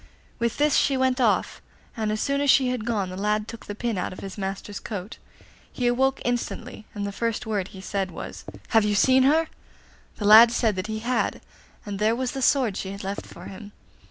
With 0.39 0.57
this 0.57 0.75
she 0.77 0.97
went 0.97 1.21
off, 1.21 1.61
and 1.95 2.11
as 2.11 2.19
soon 2.19 2.41
as 2.41 2.49
she 2.49 2.69
had 2.69 2.85
gone 2.87 3.11
the 3.11 3.15
lad 3.15 3.47
took 3.47 3.67
the 3.67 3.75
pin 3.75 3.99
out 3.99 4.11
of 4.11 4.21
his 4.21 4.35
master's 4.35 4.79
coat. 4.79 5.19
He 5.71 5.85
awoke 5.85 6.19
instantly, 6.25 6.87
and 6.95 7.05
the 7.05 7.11
first 7.11 7.45
word 7.45 7.67
he 7.67 7.81
said 7.81 8.09
was, 8.09 8.43
'Have 8.69 8.83
you 8.83 8.95
seen 8.95 9.21
her?' 9.21 9.45
The 10.15 10.25
lad 10.25 10.51
said 10.51 10.75
that 10.77 10.87
he 10.87 11.01
had, 11.05 11.39
and 11.85 11.99
there 11.99 12.15
was 12.15 12.31
the 12.31 12.41
sword 12.41 12.77
she 12.77 12.89
had 12.93 13.03
left 13.03 13.27
for 13.27 13.45
him. 13.45 13.73